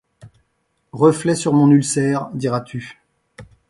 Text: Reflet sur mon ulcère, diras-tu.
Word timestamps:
Reflet 0.93 1.35
sur 1.35 1.53
mon 1.53 1.69
ulcère, 1.69 2.31
diras-tu. 2.33 2.99